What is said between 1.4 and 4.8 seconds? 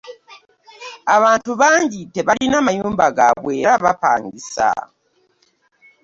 bangi tebalina mayumba gabwe era bapangisa.